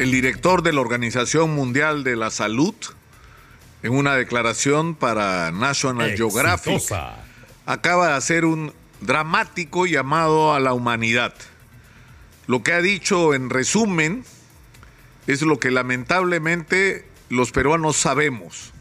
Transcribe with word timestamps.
el 0.00 0.12
director 0.12 0.62
de 0.62 0.72
la 0.72 0.80
Organización 0.80 1.54
Mundial 1.54 2.04
de 2.04 2.16
la 2.16 2.30
Salud, 2.30 2.74
en 3.82 3.92
una 3.92 4.14
declaración 4.14 4.94
para 4.94 5.50
National 5.52 6.16
Geographic, 6.16 6.82
acaba 7.66 8.08
de 8.08 8.14
hacer 8.14 8.46
un 8.46 8.72
dramático 9.02 9.84
llamado 9.84 10.54
a 10.54 10.60
la 10.60 10.72
humanidad. 10.72 11.34
Lo 12.46 12.62
que 12.62 12.72
ha 12.72 12.80
dicho 12.80 13.34
en 13.34 13.50
resumen 13.50 14.24
es 15.26 15.42
lo 15.42 15.58
que 15.58 15.70
lamentablemente 15.70 17.04
los 17.28 17.52
peruanos 17.52 17.98
sabemos, 17.98 18.72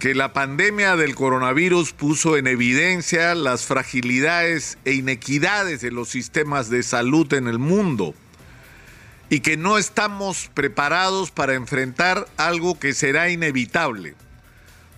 que 0.00 0.16
la 0.16 0.32
pandemia 0.32 0.96
del 0.96 1.14
coronavirus 1.14 1.92
puso 1.92 2.36
en 2.36 2.48
evidencia 2.48 3.36
las 3.36 3.64
fragilidades 3.64 4.76
e 4.84 4.92
inequidades 4.92 5.82
de 5.82 5.92
los 5.92 6.08
sistemas 6.08 6.68
de 6.68 6.82
salud 6.82 7.32
en 7.32 7.46
el 7.46 7.60
mundo 7.60 8.12
y 9.30 9.40
que 9.40 9.56
no 9.56 9.78
estamos 9.78 10.50
preparados 10.52 11.30
para 11.30 11.54
enfrentar 11.54 12.28
algo 12.36 12.78
que 12.78 12.92
será 12.92 13.30
inevitable, 13.30 14.16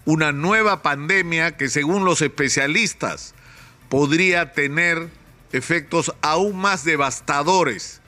una 0.07 0.33
nueva 0.33 0.83
pandemia 0.83 1.57
que 1.59 1.69
según 1.69 2.07
los 2.07 2.23
especialistas 2.23 3.35
podría 3.91 4.53
tener 4.53 5.11
efectos 5.53 6.15
aún 6.23 6.57
más 6.57 6.83
devastadores 6.83 8.01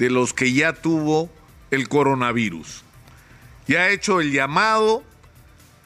de 0.00 0.10
los 0.10 0.34
que 0.34 0.52
ya 0.52 0.72
tuvo 0.72 1.30
el 1.70 1.88
coronavirus. 1.88 2.82
Y 3.68 3.76
ha 3.76 3.90
hecho 3.90 4.20
el 4.20 4.32
llamado 4.32 5.04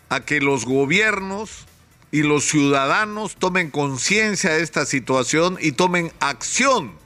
a 0.09 0.21
que 0.21 0.41
los 0.41 0.65
gobiernos 0.65 1.67
y 2.11 2.23
los 2.23 2.45
ciudadanos 2.45 3.37
tomen 3.37 3.71
conciencia 3.71 4.55
de 4.55 4.63
esta 4.63 4.87
situación 4.87 5.59
y 5.61 5.73
tomen 5.73 6.11
acción 6.21 7.04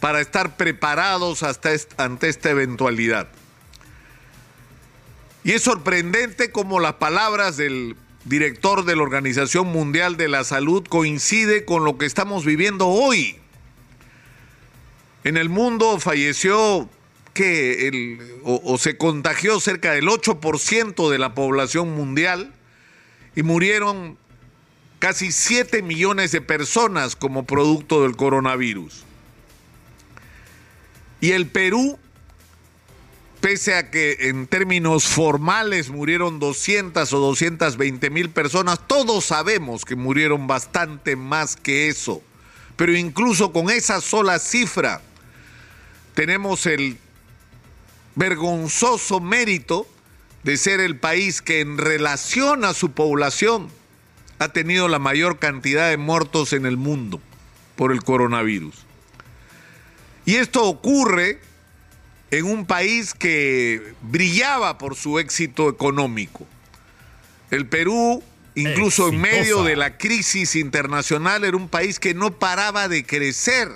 para 0.00 0.20
estar 0.20 0.56
preparados 0.56 1.42
hasta 1.42 1.70
ante 1.96 2.28
esta 2.28 2.50
eventualidad. 2.50 3.28
Y 5.44 5.52
es 5.52 5.62
sorprendente 5.62 6.50
cómo 6.50 6.80
las 6.80 6.94
palabras 6.94 7.56
del 7.56 7.96
director 8.24 8.84
de 8.84 8.96
la 8.96 9.02
Organización 9.02 9.68
Mundial 9.68 10.16
de 10.16 10.28
la 10.28 10.42
Salud 10.42 10.84
coincide 10.88 11.64
con 11.64 11.84
lo 11.84 11.98
que 11.98 12.06
estamos 12.06 12.44
viviendo 12.44 12.88
hoy. 12.88 13.36
En 15.22 15.36
el 15.36 15.48
mundo 15.48 16.00
falleció 16.00 16.88
que 17.32 18.18
o, 18.42 18.60
o 18.64 18.78
se 18.78 18.96
contagió 18.96 19.60
cerca 19.60 19.92
del 19.92 20.08
8% 20.08 21.10
de 21.10 21.18
la 21.18 21.34
población 21.34 21.94
mundial 21.94 22.52
y 23.36 23.42
murieron 23.42 24.18
casi 24.98 25.30
7 25.30 25.82
millones 25.82 26.32
de 26.32 26.40
personas 26.40 27.14
como 27.14 27.44
producto 27.44 28.02
del 28.02 28.16
coronavirus. 28.16 29.04
Y 31.20 31.32
el 31.32 31.46
Perú, 31.46 31.98
pese 33.40 33.74
a 33.74 33.90
que 33.90 34.16
en 34.20 34.46
términos 34.46 35.04
formales 35.06 35.90
murieron 35.90 36.38
200 36.38 37.12
o 37.12 37.18
220 37.18 38.10
mil 38.10 38.30
personas, 38.30 38.80
todos 38.86 39.24
sabemos 39.24 39.84
que 39.84 39.96
murieron 39.96 40.46
bastante 40.46 41.16
más 41.16 41.56
que 41.56 41.88
eso. 41.88 42.22
Pero 42.76 42.94
incluso 42.94 43.52
con 43.52 43.70
esa 43.70 44.00
sola 44.00 44.38
cifra, 44.38 45.00
tenemos 46.14 46.66
el 46.66 46.98
vergonzoso 48.14 49.20
mérito 49.20 49.86
de 50.42 50.56
ser 50.56 50.80
el 50.80 50.98
país 50.98 51.42
que 51.42 51.60
en 51.60 51.78
relación 51.78 52.64
a 52.64 52.74
su 52.74 52.92
población 52.92 53.68
ha 54.38 54.48
tenido 54.48 54.88
la 54.88 54.98
mayor 54.98 55.38
cantidad 55.38 55.90
de 55.90 55.96
muertos 55.96 56.52
en 56.52 56.66
el 56.66 56.76
mundo 56.76 57.20
por 57.74 57.92
el 57.92 58.02
coronavirus. 58.02 58.85
Y 60.26 60.34
esto 60.34 60.64
ocurre 60.64 61.40
en 62.32 62.44
un 62.44 62.66
país 62.66 63.14
que 63.14 63.94
brillaba 64.02 64.76
por 64.76 64.96
su 64.96 65.20
éxito 65.20 65.68
económico. 65.68 66.46
El 67.52 67.68
Perú, 67.68 68.24
incluso 68.56 69.08
en 69.08 69.20
medio 69.20 69.62
de 69.62 69.76
la 69.76 69.96
crisis 69.96 70.56
internacional, 70.56 71.44
era 71.44 71.56
un 71.56 71.68
país 71.68 72.00
que 72.00 72.12
no 72.12 72.32
paraba 72.38 72.88
de 72.88 73.06
crecer, 73.06 73.70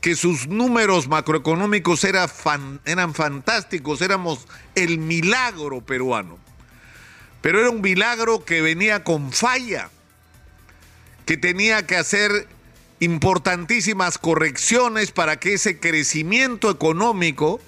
que 0.00 0.16
sus 0.16 0.48
números 0.48 1.06
macroeconómicos 1.06 2.02
eran 2.02 3.14
fantásticos, 3.14 4.02
éramos 4.02 4.48
el 4.74 4.98
milagro 4.98 5.80
peruano. 5.80 6.38
Pero 7.40 7.60
era 7.60 7.70
un 7.70 7.80
milagro 7.80 8.44
que 8.44 8.62
venía 8.62 9.04
con 9.04 9.32
falla, 9.32 9.90
que 11.24 11.36
tenía 11.36 11.86
que 11.86 11.96
hacer 11.96 12.48
importantísimas 13.00 14.18
correcciones 14.18 15.12
para 15.12 15.38
que 15.38 15.54
ese 15.54 15.78
crecimiento 15.78 16.70
económico 16.70 17.60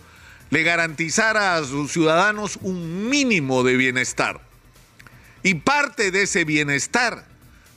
le 0.51 0.63
garantizara 0.63 1.57
a 1.57 1.65
sus 1.65 1.93
ciudadanos 1.93 2.59
un 2.63 3.09
mínimo 3.09 3.63
de 3.63 3.77
bienestar. 3.77 4.41
Y 5.43 5.55
parte 5.55 6.11
de 6.11 6.23
ese 6.23 6.45
bienestar 6.45 7.27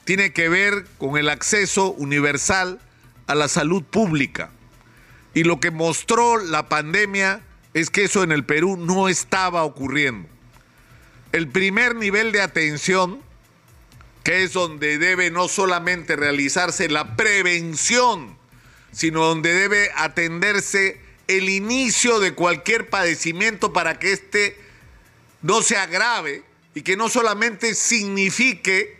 tiene 0.05 0.33
que 0.33 0.49
ver 0.49 0.85
con 0.97 1.17
el 1.17 1.29
acceso 1.29 1.91
universal 1.91 2.79
a 3.27 3.35
la 3.35 3.47
salud 3.47 3.83
pública. 3.83 4.49
Y 5.33 5.43
lo 5.43 5.59
que 5.59 5.71
mostró 5.71 6.37
la 6.37 6.69
pandemia 6.69 7.41
es 7.73 7.89
que 7.89 8.05
eso 8.05 8.23
en 8.23 8.31
el 8.31 8.43
Perú 8.43 8.77
no 8.77 9.07
estaba 9.07 9.63
ocurriendo. 9.63 10.27
El 11.31 11.47
primer 11.47 11.95
nivel 11.95 12.31
de 12.31 12.41
atención 12.41 13.21
que 14.23 14.43
es 14.43 14.53
donde 14.53 14.97
debe 14.97 15.31
no 15.31 15.47
solamente 15.47 16.15
realizarse 16.15 16.89
la 16.89 17.15
prevención, 17.15 18.37
sino 18.91 19.25
donde 19.25 19.53
debe 19.53 19.91
atenderse 19.95 21.01
el 21.27 21.49
inicio 21.49 22.19
de 22.19 22.33
cualquier 22.33 22.89
padecimiento 22.89 23.73
para 23.73 23.99
que 23.99 24.11
éste 24.11 24.59
no 25.41 25.61
se 25.61 25.77
agrave 25.77 26.43
y 26.75 26.81
que 26.81 26.97
no 26.97 27.09
solamente 27.09 27.73
signifique 27.73 28.99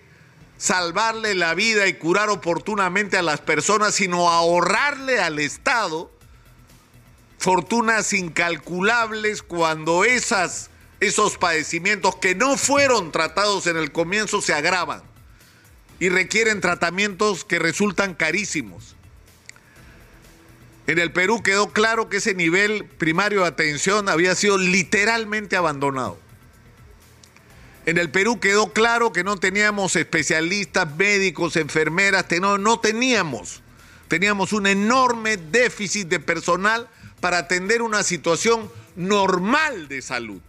salvarle 0.58 1.36
la 1.36 1.54
vida 1.54 1.88
y 1.88 1.94
curar 1.94 2.30
oportunamente 2.30 3.18
a 3.18 3.22
las 3.22 3.42
personas, 3.42 3.96
sino 3.96 4.30
ahorrarle 4.30 5.20
al 5.20 5.40
Estado 5.40 6.12
fortunas 7.38 8.14
incalculables 8.14 9.42
cuando 9.42 10.04
esas, 10.04 10.70
esos 11.00 11.38
padecimientos 11.38 12.16
que 12.18 12.36
no 12.36 12.58
fueron 12.58 13.12
tratados 13.12 13.66
en 13.66 13.78
el 13.78 13.92
comienzo 13.92 14.42
se 14.42 14.54
agravan 14.54 15.11
y 16.02 16.10
requieren 16.10 16.62
tratamientos 16.62 17.46
que 17.46 17.60
resultan 17.60 18.16
carísimos. 18.16 18.96
En 20.88 20.98
el 20.98 21.14
Perú 21.14 21.44
quedó 21.44 21.70
claro 21.70 22.10
que 22.10 22.18
ese 22.18 22.34
nivel 22.34 22.86
primario 22.86 23.42
de 23.42 23.48
atención 23.48 24.10
había 24.10 24.34
sido 24.34 24.58
literalmente 24.58 25.56
abandonado. 25.56 26.18
En 27.86 28.00
el 28.00 28.10
Perú 28.10 28.40
quedó 28.40 28.74
claro 28.74 29.14
que 29.14 29.24
no 29.24 29.38
teníamos 29.38 29.96
especialistas, 29.96 30.92
médicos, 30.96 31.56
enfermeras, 31.56 32.26
no, 32.42 32.58
no 32.58 32.80
teníamos. 32.80 33.62
Teníamos 34.08 34.54
un 34.54 34.66
enorme 34.66 35.38
déficit 35.38 36.08
de 36.08 36.20
personal 36.20 36.90
para 37.20 37.38
atender 37.38 37.84
una 37.84 38.02
situación 38.02 38.72
normal 38.96 39.88
de 39.88 40.02
salud. 40.02 40.42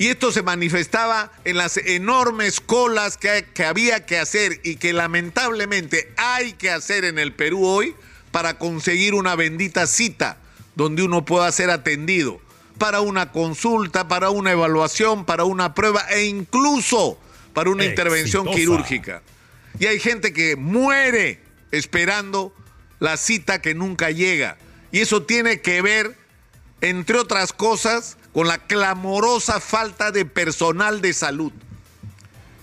Y 0.00 0.08
esto 0.08 0.32
se 0.32 0.42
manifestaba 0.42 1.30
en 1.44 1.58
las 1.58 1.76
enormes 1.76 2.62
colas 2.62 3.18
que, 3.18 3.44
que, 3.52 3.66
había 3.66 4.06
que 4.06 4.18
hacer 4.18 4.58
y 4.64 4.76
que 4.76 4.94
lamentablemente 4.94 6.10
hay 6.16 6.54
que 6.54 6.70
hacer 6.70 7.04
en 7.04 7.18
el 7.18 7.34
Perú 7.34 7.66
hoy 7.66 7.94
para 8.30 8.56
conseguir 8.56 9.12
una 9.12 9.36
bendita 9.36 9.86
cita 9.86 10.38
donde 10.74 11.02
uno 11.02 11.26
pueda 11.26 11.52
ser 11.52 11.68
atendido 11.68 12.40
para 12.78 13.02
una 13.02 13.30
consulta, 13.30 14.08
para 14.08 14.30
una 14.30 14.52
evaluación, 14.52 15.26
para 15.26 15.44
una 15.44 15.74
prueba 15.74 16.00
e 16.08 16.24
incluso 16.24 17.18
para 17.52 17.68
una 17.68 17.84
intervención 17.84 18.46
quirúrgica. 18.46 19.20
Y 19.78 19.84
hay 19.84 20.00
gente 20.00 20.32
que 20.32 20.56
muere 20.56 21.40
esperando 21.72 22.54
la 23.00 23.18
cita 23.18 23.60
que 23.60 23.74
nunca 23.74 24.10
llega. 24.10 24.56
Y 24.92 25.00
eso 25.00 25.24
tiene 25.24 25.60
que 25.60 25.82
ver, 25.82 26.16
entre 26.80 27.18
otras 27.18 27.52
cosas, 27.52 28.16
con 28.32 28.46
la 28.46 28.58
clamorosa 28.58 29.60
falta 29.60 30.10
de 30.10 30.24
personal 30.24 31.00
de 31.00 31.12
salud. 31.12 31.52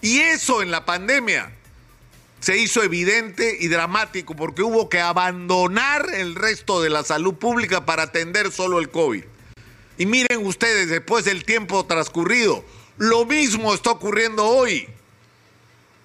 Y 0.02 0.20
eso 0.20 0.62
en 0.62 0.72
la 0.72 0.86
pandemia 0.86 1.52
se 2.40 2.58
hizo 2.58 2.84
evidente 2.84 3.58
y 3.60 3.68
dramático 3.68 4.36
porque 4.36 4.62
hubo 4.62 4.90
que 4.90 5.02
abandonar 5.02 6.08
el 6.14 6.36
resto 6.36 6.82
de 6.82 6.90
la 6.90 7.04
salud 7.04 7.36
pública 7.36 7.86
para 7.86 8.04
atender 8.04 8.52
solo 8.52 8.80
el 8.80 8.90
COVID. 8.90 9.24
Y 9.98 10.06
miren 10.06 10.46
ustedes, 10.46 10.90
después 10.90 11.26
del 11.26 11.44
tiempo 11.44 11.86
transcurrido, 11.86 12.64
lo 12.98 13.26
mismo 13.26 13.74
está 13.74 13.92
ocurriendo 13.92 14.46
hoy. 14.46 14.88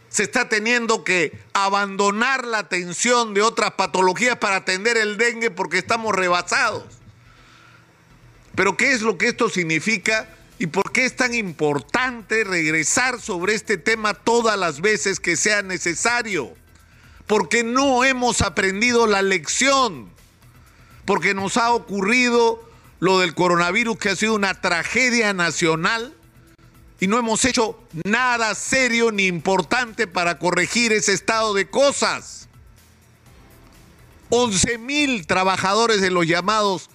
Se 0.09 0.23
está 0.25 0.49
teniendo 0.49 1.05
que 1.05 1.39
abandonar 1.53 2.47
la 2.47 2.59
atención 2.59 3.35
de 3.35 3.43
otras 3.43 3.73
patologías 3.73 4.37
para 4.39 4.57
atender 4.57 4.97
el 4.97 5.17
dengue 5.17 5.51
porque 5.51 5.79
estamos 5.79 6.15
rebasados. 6.15 7.02
Pero 8.55 8.77
¿qué 8.77 8.93
es 8.93 9.03
lo 9.03 9.19
que 9.19 9.29
esto 9.29 9.49
significa 9.49 10.29
y 10.59 10.67
por 10.67 10.93
qué 10.93 11.05
es 11.05 11.17
tan 11.17 11.35
importante 11.35 12.45
regresar 12.45 13.21
sobre 13.21 13.55
este 13.55 13.79
tema 13.79 14.15
todas 14.15 14.59
las 14.59 14.81
veces 14.81 15.21
que 15.21 15.37
sea 15.37 15.63
necesario? 15.63 16.53
Porque 17.27 17.65
no 17.65 18.05
hemos 18.05 18.43
aprendido 18.43 19.07
la 19.07 19.23
lección, 19.23 20.11
porque 21.05 21.35
nos 21.35 21.57
ha 21.57 21.73
ocurrido 21.73 22.69
lo 23.01 23.19
del 23.19 23.35
coronavirus 23.35 23.99
que 23.99 24.11
ha 24.11 24.17
sido 24.17 24.35
una 24.35 24.61
tragedia 24.61 25.33
nacional 25.33 26.15
y 27.01 27.09
no 27.09 27.19
hemos 27.19 27.45
hecho 27.45 27.83
nada 28.05 28.55
serio 28.55 29.11
ni 29.11 29.27
importante 29.27 30.07
para 30.07 30.39
corregir 30.39 30.93
ese 30.93 31.13
estado 31.13 31.53
de 31.53 31.69
cosas. 31.69 32.49
11 34.31 34.79
mil 34.79 35.27
trabajadores 35.27 36.01
de 36.01 36.11
los 36.11 36.29
llamados 36.29 36.91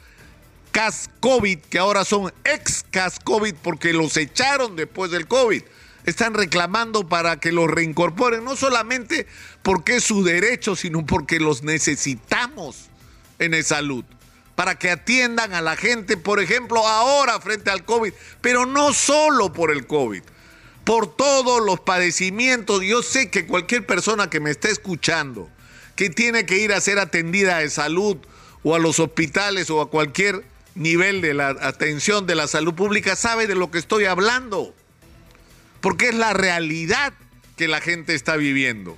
CAS 0.77 1.09
COVID, 1.21 1.57
que 1.57 1.79
ahora 1.79 2.05
son 2.05 2.31
ex 2.43 2.85
CAS 2.91 3.19
COVID 3.23 3.55
porque 3.63 3.93
los 3.93 4.15
echaron 4.15 4.75
después 4.75 5.09
del 5.09 5.27
COVID, 5.27 5.63
están 6.05 6.35
reclamando 6.35 7.09
para 7.09 7.39
que 7.39 7.51
los 7.51 7.67
reincorporen, 7.67 8.43
no 8.43 8.55
solamente 8.55 9.25
porque 9.63 9.95
es 9.95 10.03
su 10.03 10.23
derecho, 10.23 10.75
sino 10.75 11.03
porque 11.03 11.39
los 11.39 11.63
necesitamos 11.63 12.91
en 13.39 13.55
el 13.55 13.63
salud 13.63 14.05
para 14.53 14.77
que 14.77 14.91
atiendan 14.91 15.55
a 15.55 15.61
la 15.61 15.75
gente, 15.77 16.15
por 16.15 16.39
ejemplo, 16.39 16.87
ahora 16.87 17.41
frente 17.41 17.71
al 17.71 17.83
COVID, 17.83 18.13
pero 18.41 18.67
no 18.67 18.93
solo 18.93 19.51
por 19.51 19.71
el 19.71 19.87
COVID, 19.87 20.21
por 20.83 21.15
todos 21.15 21.59
los 21.65 21.79
padecimientos. 21.79 22.83
Yo 22.83 23.01
sé 23.01 23.31
que 23.31 23.47
cualquier 23.47 23.87
persona 23.87 24.29
que 24.29 24.39
me 24.39 24.51
esté 24.51 24.69
escuchando, 24.69 25.49
que 25.95 26.11
tiene 26.11 26.45
que 26.45 26.59
ir 26.59 26.71
a 26.71 26.81
ser 26.81 26.99
atendida 26.99 27.57
de 27.57 27.71
salud 27.71 28.17
o 28.61 28.75
a 28.75 28.79
los 28.79 28.99
hospitales 28.99 29.71
o 29.71 29.81
a 29.81 29.89
cualquier 29.89 30.43
nivel 30.77 31.21
de 31.21 31.33
la 31.33 31.49
atención 31.49 32.25
de 32.25 32.35
la 32.35 32.47
salud 32.47 32.73
pública, 32.73 33.15
sabe 33.15 33.47
de 33.47 33.55
lo 33.55 33.71
que 33.71 33.79
estoy 33.79 34.05
hablando, 34.05 34.73
porque 35.81 36.09
es 36.09 36.15
la 36.15 36.33
realidad 36.33 37.13
que 37.55 37.67
la 37.67 37.81
gente 37.81 38.15
está 38.15 38.35
viviendo. 38.35 38.97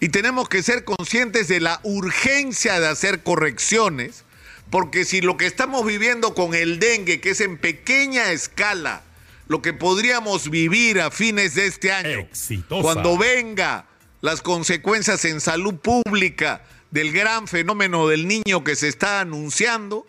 Y 0.00 0.10
tenemos 0.10 0.48
que 0.48 0.62
ser 0.62 0.84
conscientes 0.84 1.48
de 1.48 1.60
la 1.60 1.80
urgencia 1.82 2.78
de 2.80 2.88
hacer 2.88 3.22
correcciones 3.22 4.24
porque 4.70 5.04
si 5.04 5.20
lo 5.20 5.36
que 5.36 5.46
estamos 5.46 5.86
viviendo 5.86 6.34
con 6.34 6.54
el 6.54 6.78
dengue, 6.80 7.20
que 7.20 7.30
es 7.30 7.40
en 7.40 7.56
pequeña 7.56 8.32
escala, 8.32 9.02
lo 9.48 9.62
que 9.62 9.72
podríamos 9.72 10.50
vivir 10.50 11.00
a 11.00 11.10
fines 11.10 11.54
de 11.54 11.66
este 11.66 11.92
año, 11.92 12.28
cuando 12.68 13.16
venga 13.16 13.86
las 14.20 14.42
consecuencias 14.42 15.24
en 15.24 15.40
salud 15.40 15.76
pública 15.76 16.64
del 16.90 17.12
gran 17.12 17.46
fenómeno 17.46 18.08
del 18.08 18.26
niño 18.26 18.64
que 18.64 18.74
se 18.74 18.88
está 18.88 19.20
anunciando, 19.20 20.06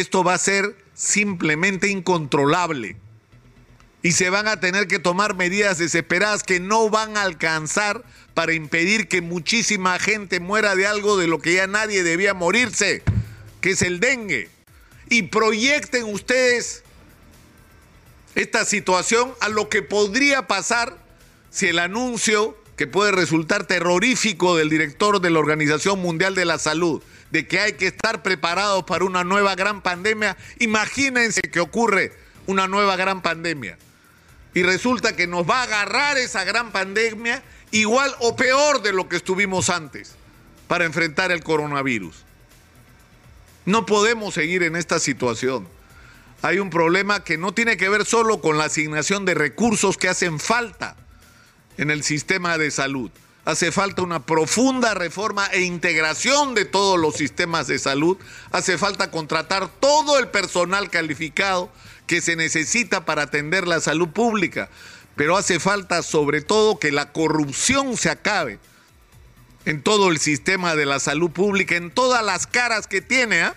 esto 0.00 0.24
va 0.24 0.34
a 0.34 0.38
ser 0.38 0.76
simplemente 0.94 1.88
incontrolable. 1.88 2.96
Y 4.02 4.12
se 4.12 4.28
van 4.28 4.48
a 4.48 4.60
tener 4.60 4.86
que 4.86 4.98
tomar 4.98 5.34
medidas 5.34 5.78
desesperadas 5.78 6.42
que 6.42 6.60
no 6.60 6.90
van 6.90 7.16
a 7.16 7.22
alcanzar 7.22 8.04
para 8.34 8.52
impedir 8.52 9.08
que 9.08 9.22
muchísima 9.22 9.98
gente 9.98 10.40
muera 10.40 10.74
de 10.74 10.86
algo 10.86 11.16
de 11.16 11.26
lo 11.28 11.38
que 11.38 11.54
ya 11.54 11.66
nadie 11.66 12.02
debía 12.02 12.34
morirse 12.34 13.02
que 13.60 13.70
es 13.70 13.80
el 13.80 13.98
dengue, 13.98 14.50
y 15.08 15.22
proyecten 15.22 16.04
ustedes 16.04 16.82
esta 18.34 18.66
situación 18.66 19.32
a 19.40 19.48
lo 19.48 19.70
que 19.70 19.80
podría 19.80 20.46
pasar 20.46 20.98
si 21.50 21.68
el 21.68 21.78
anuncio 21.78 22.58
que 22.76 22.86
puede 22.86 23.12
resultar 23.12 23.66
terrorífico 23.66 24.56
del 24.56 24.68
director 24.68 25.20
de 25.20 25.30
la 25.30 25.38
Organización 25.38 26.00
Mundial 26.00 26.34
de 26.34 26.44
la 26.44 26.58
Salud, 26.58 27.02
de 27.30 27.46
que 27.46 27.60
hay 27.60 27.74
que 27.74 27.86
estar 27.86 28.22
preparados 28.22 28.84
para 28.84 29.04
una 29.04 29.24
nueva 29.24 29.54
gran 29.54 29.82
pandemia, 29.82 30.36
imagínense 30.58 31.40
que 31.42 31.60
ocurre 31.60 32.12
una 32.46 32.66
nueva 32.66 32.96
gran 32.96 33.22
pandemia. 33.22 33.78
Y 34.54 34.62
resulta 34.62 35.16
que 35.16 35.26
nos 35.26 35.48
va 35.48 35.60
a 35.60 35.64
agarrar 35.64 36.16
esa 36.18 36.44
gran 36.44 36.70
pandemia 36.70 37.42
igual 37.70 38.14
o 38.20 38.36
peor 38.36 38.82
de 38.82 38.92
lo 38.92 39.08
que 39.08 39.16
estuvimos 39.16 39.68
antes 39.68 40.14
para 40.68 40.84
enfrentar 40.84 41.32
el 41.32 41.42
coronavirus. 41.42 42.24
No 43.66 43.86
podemos 43.86 44.34
seguir 44.34 44.62
en 44.62 44.76
esta 44.76 44.98
situación. 44.98 45.66
Hay 46.42 46.58
un 46.58 46.70
problema 46.70 47.24
que 47.24 47.38
no 47.38 47.52
tiene 47.52 47.76
que 47.76 47.88
ver 47.88 48.04
solo 48.04 48.40
con 48.40 48.58
la 48.58 48.64
asignación 48.64 49.24
de 49.24 49.34
recursos 49.34 49.96
que 49.96 50.08
hacen 50.08 50.38
falta 50.38 50.96
en 51.78 51.90
el 51.90 52.02
sistema 52.02 52.58
de 52.58 52.70
salud. 52.70 53.10
Hace 53.44 53.72
falta 53.72 54.02
una 54.02 54.24
profunda 54.24 54.94
reforma 54.94 55.46
e 55.48 55.60
integración 55.62 56.54
de 56.54 56.64
todos 56.64 56.98
los 56.98 57.14
sistemas 57.14 57.66
de 57.66 57.78
salud. 57.78 58.16
Hace 58.52 58.78
falta 58.78 59.10
contratar 59.10 59.68
todo 59.68 60.18
el 60.18 60.28
personal 60.28 60.88
calificado 60.88 61.70
que 62.06 62.22
se 62.22 62.36
necesita 62.36 63.04
para 63.04 63.22
atender 63.22 63.68
la 63.68 63.80
salud 63.80 64.08
pública. 64.08 64.70
Pero 65.14 65.36
hace 65.36 65.60
falta 65.60 66.02
sobre 66.02 66.40
todo 66.40 66.78
que 66.78 66.90
la 66.90 67.12
corrupción 67.12 67.96
se 67.98 68.08
acabe 68.08 68.58
en 69.66 69.82
todo 69.82 70.10
el 70.10 70.18
sistema 70.18 70.74
de 70.74 70.86
la 70.86 70.98
salud 70.98 71.30
pública, 71.30 71.76
en 71.76 71.90
todas 71.90 72.24
las 72.24 72.46
caras 72.46 72.86
que 72.86 73.00
tiene, 73.00 73.42
¿ah? 73.42 73.54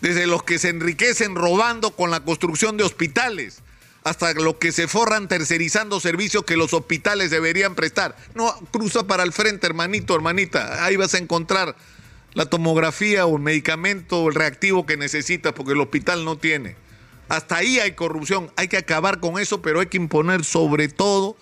desde 0.00 0.26
los 0.26 0.42
que 0.42 0.58
se 0.58 0.68
enriquecen 0.68 1.34
robando 1.34 1.94
con 1.96 2.10
la 2.10 2.20
construcción 2.20 2.76
de 2.76 2.84
hospitales, 2.84 3.62
hasta 4.04 4.34
los 4.34 4.56
que 4.56 4.70
se 4.70 4.86
forran 4.86 5.28
tercerizando 5.28 5.98
servicios 5.98 6.44
que 6.44 6.58
los 6.58 6.74
hospitales 6.74 7.30
deberían 7.30 7.74
prestar. 7.74 8.16
No, 8.34 8.54
cruza 8.70 9.06
para 9.06 9.22
el 9.22 9.32
frente, 9.32 9.66
hermanito, 9.66 10.14
hermanita, 10.14 10.84
ahí 10.84 10.96
vas 10.96 11.14
a 11.14 11.18
encontrar 11.18 11.74
la 12.34 12.46
tomografía 12.46 13.24
o 13.24 13.36
el 13.36 13.42
medicamento 13.42 14.20
o 14.20 14.28
el 14.28 14.34
reactivo 14.34 14.84
que 14.84 14.98
necesitas 14.98 15.54
porque 15.54 15.72
el 15.72 15.80
hospital 15.80 16.26
no 16.26 16.36
tiene. 16.36 16.76
Hasta 17.30 17.56
ahí 17.56 17.78
hay 17.80 17.92
corrupción, 17.92 18.52
hay 18.56 18.68
que 18.68 18.76
acabar 18.76 19.20
con 19.20 19.38
eso, 19.38 19.62
pero 19.62 19.80
hay 19.80 19.86
que 19.86 19.96
imponer 19.96 20.44
sobre 20.44 20.88
todo 20.88 21.36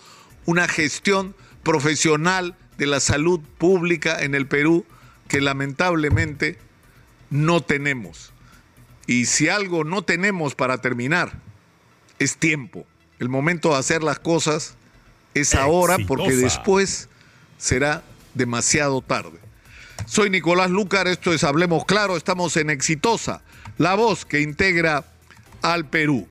una 0.47 0.69
gestión 0.69 1.35
profesional 1.65 2.57
de 2.79 2.87
la 2.87 3.01
salud 3.01 3.41
pública 3.59 4.23
en 4.23 4.37
el 4.37 4.47
Perú 4.47 4.87
que 5.27 5.41
lamentablemente 5.41 6.59
no 7.31 7.61
tenemos. 7.61 8.33
Y 9.09 9.27
si 9.27 9.49
algo 9.49 9.83
no 9.83 10.03
tenemos 10.03 10.55
para 10.55 10.79
terminar, 10.79 11.41
es 12.23 12.37
tiempo. 12.37 12.87
El 13.19 13.29
momento 13.29 13.71
de 13.71 13.77
hacer 13.77 14.03
las 14.03 14.19
cosas 14.19 14.75
es 15.35 15.55
ahora 15.55 15.97
porque 16.07 16.35
después 16.35 17.09
será 17.59 18.03
demasiado 18.35 19.01
tarde. 19.01 19.39
Soy 20.07 20.31
Nicolás 20.31 20.71
Lucar, 20.71 21.07
esto 21.07 21.33
es 21.33 21.45
Hablemos 21.45 21.85
Claro, 21.85 22.17
estamos 22.17 22.57
en 22.57 22.71
Exitosa, 22.71 23.43
la 23.79 23.95
voz 23.95 24.25
que 24.25 24.41
integra 24.41 25.05
al 25.63 25.87
Perú. 25.89 26.21